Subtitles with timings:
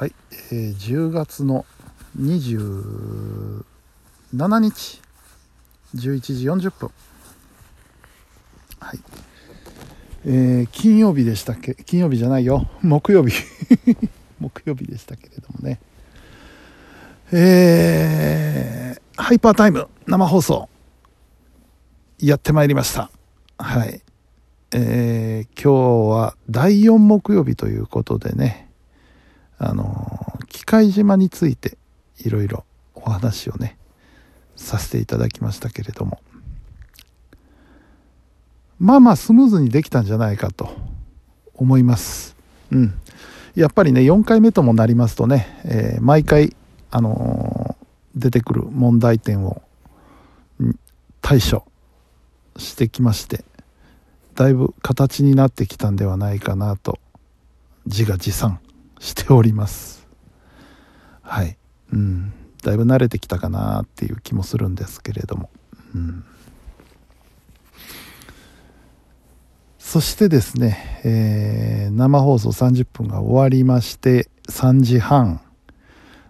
[0.00, 0.14] はい、
[0.50, 1.66] えー、10月の
[2.18, 3.64] 27
[4.34, 5.02] 日
[5.94, 6.90] 11時40分。
[8.78, 8.98] はい。
[10.24, 11.74] えー、金曜日でしたっけ？
[11.74, 12.66] 金曜日じゃないよ。
[12.80, 13.44] 木曜日。
[14.40, 15.78] 木曜日でしたけれどもね。
[17.30, 20.70] えー、ハイパータイム生放送。
[22.18, 23.10] やってまいりました。
[23.58, 24.00] はい。
[24.72, 28.70] えー、今日は第4木曜日ということでね。
[29.62, 29.89] あの
[30.70, 31.78] 機械島について
[32.18, 33.76] いろいろお話をね
[34.54, 36.20] させていただきましたけれども。
[38.78, 40.70] まあまあスムーズにできたんじゃないかと
[41.56, 42.36] 思います。
[42.70, 42.94] うん。
[43.56, 46.54] やっぱりね4回目ともなりますとね、えー、毎回
[46.92, 49.62] あのー、出てくる問題点を
[51.20, 51.64] 対処
[52.56, 53.44] してきまして
[54.36, 57.00] だいぶ形になってきたんではないかなと
[57.86, 58.60] 自画自賛
[59.00, 59.99] しております。
[61.30, 61.56] はい。
[61.92, 62.32] うん。
[62.62, 65.50] だいぶ慣れてきたかなっていう気もするんですけれども、
[65.94, 66.24] うん、
[69.78, 75.40] そしてですね、えー、生放送30分が終わりまして3時半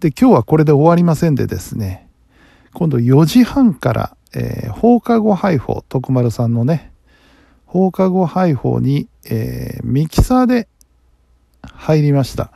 [0.00, 2.08] で今日はこれで終わりませんでですね
[2.72, 6.92] 今度4時半から、えー、放課後配報徳丸さんのね
[7.66, 10.68] 放課後配報に、えー、ミキサーで
[11.62, 12.52] 入りました。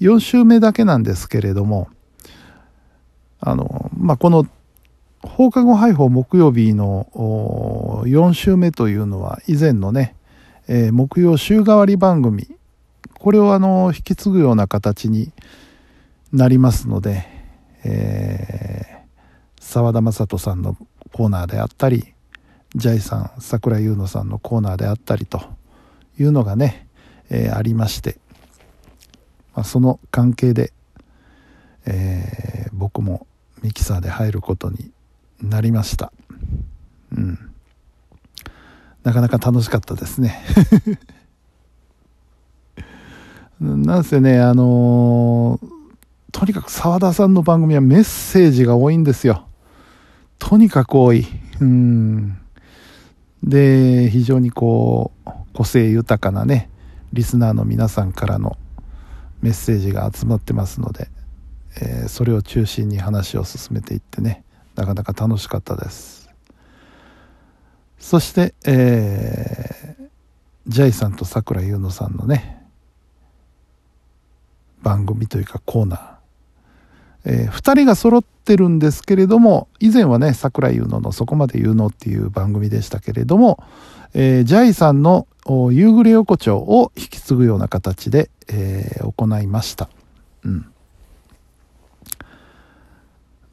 [0.00, 1.88] 4週目だけなんですけれども、
[3.40, 4.46] あの、まあ、この
[5.22, 7.08] 放課後配報木曜日の
[8.06, 10.14] 4週目というのは以前のね、
[10.68, 12.48] えー、木曜週替わり番組、
[13.18, 15.32] これをあの、引き継ぐような形に
[16.32, 17.26] なりますので、
[17.84, 20.76] えー、沢田雅人さんの
[21.12, 22.14] コーナーであったり、
[22.74, 25.42] ジャイさん、桜井優乃さんのコーナーであったりと
[26.18, 26.86] いうのがね、
[27.28, 28.18] えー、ありまして、
[29.54, 30.72] まあ、その関係で、
[31.86, 33.26] えー、僕も
[33.62, 34.90] ミキサーで入ることに
[35.42, 36.12] なりました。
[37.12, 37.38] うん。
[39.02, 40.40] なかなか楽しかったですね。
[43.60, 45.68] なんせねあのー、
[46.32, 49.46] とにかく澤田さんの番組はメッセージが多いんですよ。
[50.38, 51.26] とにかく多い。
[51.60, 52.38] うん。
[53.42, 56.68] で非常にこう個性豊かなね
[57.12, 58.56] リスナーの皆さんからの
[59.42, 61.08] メッセージが集まってますので、
[61.80, 66.30] えー、それを中心に話を進めていってねなかなか楽しかったです。
[67.98, 70.08] そして、えー、
[70.66, 72.66] ジャイさんとさくらゆうのさんのね
[74.82, 76.20] 番組というかコーナー。
[77.24, 83.62] えー、2人が揃ってるんですけれども以前はね桜井優乃の「そこまで言うの」っていう番組でしたけれども、
[84.14, 89.88] えー、ジャイさんの夕暮れ横丁を引き継ぐような形で、えー、行いました。
[90.44, 90.66] うん。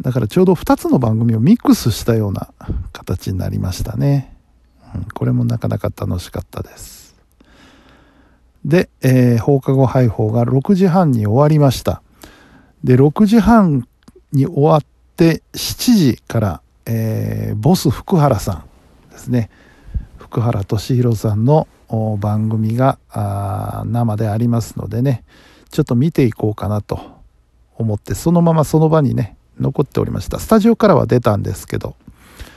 [0.00, 2.48] だからちょうど2つの番組をミックスしたような
[2.92, 4.36] 形になりましたね。
[4.94, 7.16] うん、これもなかなか楽しかったです。
[8.64, 12.02] で、えー、放課後配報が6時半に終わりました。
[12.84, 13.86] で、6時半
[14.32, 14.84] に終わっ
[15.16, 18.64] て7時から、えー、ボス福原さ
[19.08, 19.50] んですね。
[20.32, 21.68] 福原俊弘さんの
[22.18, 22.98] 番組が
[23.84, 25.24] 生でありますのでね
[25.68, 27.20] ちょっと見ていこうかなと
[27.76, 30.38] 思ってそのままその場にね残っておりました。
[30.38, 31.96] スタジオからは出たんですけど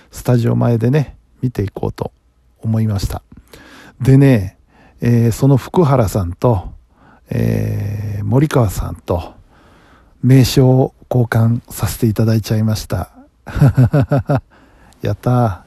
[0.10, 2.14] スタジオ前でね見ていこうと
[2.62, 3.24] 思いました。
[4.00, 4.58] でね、
[5.02, 6.70] えー、その福原さんと、
[7.30, 9.34] えー、森川さんと
[10.24, 13.12] 名刺を交換させていただいちゃいました。
[15.02, 15.65] やったー。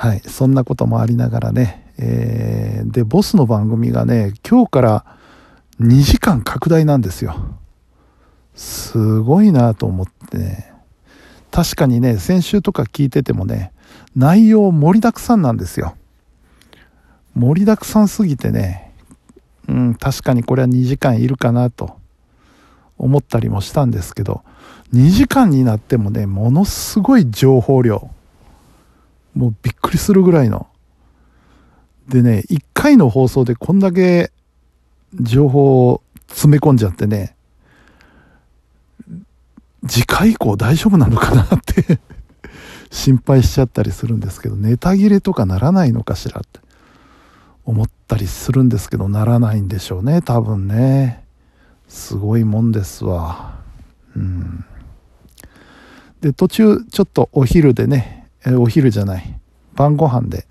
[0.00, 5.04] はい、そんなこともありながらね、えー、で、ボスの番組がね、今日から
[5.78, 7.36] 2時間拡大なんですよ。
[8.54, 10.72] すごいなと思ってね。
[11.50, 13.72] 確かにね、先週とか聞いててもね、
[14.16, 15.94] 内容盛りだくさんなんですよ。
[17.34, 18.94] 盛りだくさんすぎてね、
[19.68, 21.98] うん、確かにこれは2時間いるかなと
[22.96, 24.44] 思ったりもしたんですけど、
[24.94, 28.08] 2時間になってもね、ものすごい情報量。
[29.34, 30.66] もうびっくりするぐらいの。
[32.08, 34.32] でね、1回の放送でこんだけ
[35.14, 37.36] 情報を詰め込んじゃってね、
[39.86, 42.00] 次回以降大丈夫なのかなって
[42.90, 46.60] 心配しちゃったりするんですけど、ネタ切れとかならないのかしらって
[47.64, 51.24] 思ったりするんですけど、ならないんでしょうね、多分ね。
[51.88, 53.58] すごいもんですわ。
[54.16, 54.64] うん。
[56.20, 59.40] で、途中ちょっとお昼でね、えお昼じゃない。
[59.74, 60.46] 晩ご飯で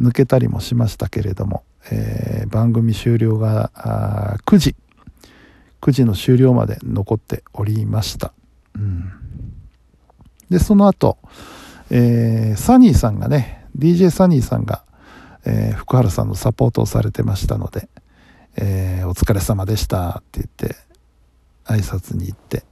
[0.00, 3.70] 抜けたりもしましたけれども、えー、番組終了が
[4.46, 4.76] 9時。
[5.80, 8.32] 9時の終了まで残っておりました。
[8.74, 9.12] うん、
[10.50, 11.18] で、その後、
[11.90, 14.82] えー、サニーさんがね、DJ サニーさんが、
[15.44, 17.88] えー、福原さんのサポートをされてましたので、
[18.56, 20.76] え、お疲れ様でしたって言って
[21.64, 22.64] 挨拶に行って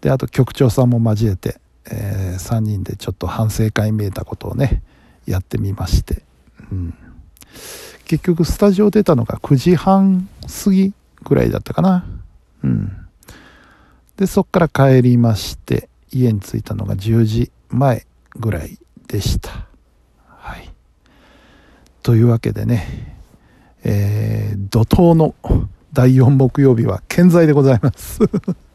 [0.00, 1.58] であと局長さんも交えて、
[1.90, 4.82] えー、3人でちょっと反省会見えたことをね
[5.26, 6.22] やってみまして、
[6.70, 6.94] うん、
[8.04, 10.28] 結局スタジオ出たのが9時半
[10.64, 10.92] 過ぎ
[11.22, 12.06] ぐらいだったかな。
[12.62, 12.92] うん。
[14.16, 18.78] でそっから帰りまして家に着いたのが10時前ぐらい
[19.08, 19.66] でした。
[20.26, 20.70] はい。
[22.02, 23.16] というわけでね
[23.88, 25.36] えー、怒涛の
[25.92, 28.18] 第4木曜日は健在でございます。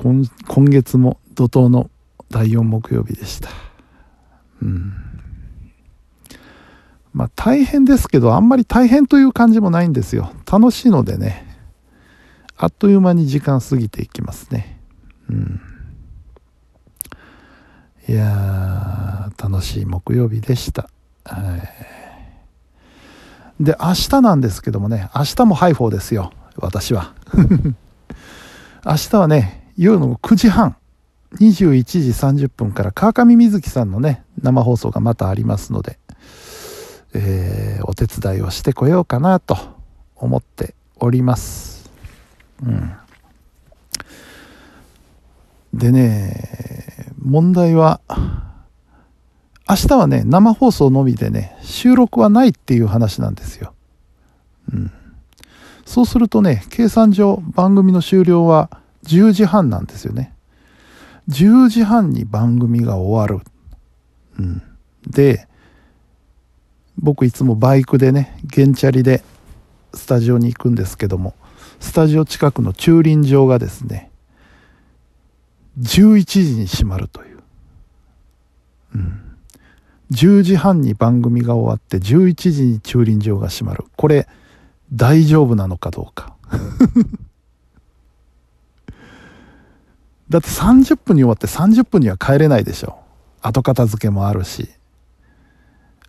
[0.00, 0.24] 今
[0.64, 1.90] 月も怒涛の
[2.30, 3.50] 第4木曜日でした。
[4.62, 4.94] うん。
[7.12, 10.32] まあ大変ですけどあんまり大変という感じもないんですよ。
[10.50, 11.46] 楽しいのでね。
[12.56, 14.80] あっという間に時間過ぎていきますね。
[15.28, 15.60] うん。
[18.08, 20.88] いやー楽しい木曜日でした。
[21.24, 21.62] はい。
[23.62, 27.12] で、明日なんですけどもね、明日もハイパーですよ、私は。
[28.86, 30.76] 明日はね、夜の9時半、
[31.36, 35.98] 21時30分から川上瑞希さんのね、生放送がまたありますので、
[37.14, 39.56] えー、お手伝いをしてこようかなと
[40.16, 41.90] 思っております。
[42.62, 42.92] うん。
[45.72, 48.02] でね、問題は、
[49.66, 53.72] 明日はね、生放送のみでね、収録はないっていう話なんですよ。
[54.74, 54.92] うん。
[55.86, 60.34] そうするとね、計算上番組の終了は10時半なんですよね。
[61.28, 63.44] 10時半に番組が終わる。
[64.38, 64.62] うん。
[65.06, 65.46] で、
[66.98, 69.22] 僕いつもバイクでね、原チャリで
[69.94, 71.34] スタジオに行くんですけども、
[71.78, 74.10] スタジオ近くの駐輪場がですね、
[75.78, 77.38] 11時に閉まるという。
[78.96, 79.20] うん。
[80.12, 83.84] 10時半に番組が終わって11時に駐輪場が閉まる。
[83.96, 84.28] これ、
[84.92, 86.36] 大丈夫なのかどうか。
[90.30, 92.98] だって30分に終わって30分には帰れないでしょ。
[93.42, 94.70] 後片付けもあるし。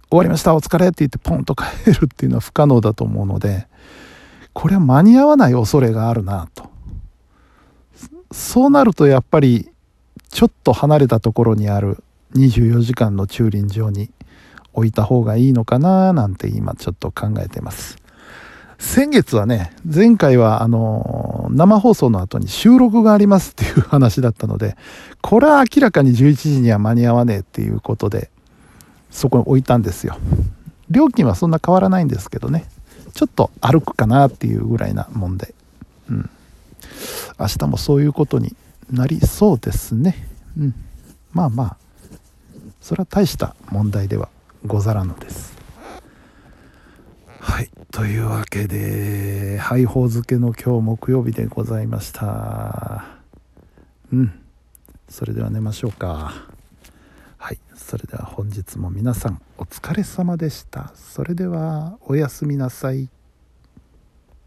[0.10, 3.68] 終わりました、お疲れって言ってポンと帰るっていうのは不可能だと思うので、
[4.54, 6.70] これは間に合わない恐れがあるなと。
[8.32, 9.72] そうなるとやっぱり、
[10.30, 12.04] ちょっと離れたところにある
[12.36, 14.12] 24時間の駐輪場に
[14.74, 18.01] 置いた方がいいのかななんて今ちょっと考えてます。
[18.82, 24.76] 先月はね、前回はあの、生放送の後に収録がありますっていう話だったので、
[25.22, 28.32] これは明らかに11時には間に合わねえっていうことで、
[29.12, 30.18] そこに置いたんですよ。
[30.90, 32.66] 料金はそんな変わらないんですけどね、
[33.14, 35.54] ちょっと歩くかなっていうぐらいなもんで、
[36.10, 36.30] うん。
[37.40, 38.56] 明日もそういうことに
[38.92, 40.28] なりそうですね。
[40.58, 40.76] うん。
[41.34, 41.78] まあまあ、
[42.82, 44.28] それは大した問題では
[44.66, 45.61] ござらぬです
[47.44, 47.72] はい。
[47.90, 53.04] というわけで配報漬けの今日木曜日でございました。
[54.14, 54.32] うん。
[55.10, 56.34] それでは寝ましょうか。
[57.40, 57.58] はい。
[57.74, 60.94] それでは本日も皆さんお疲れ様でした。
[60.94, 63.10] それではおやすみなさい。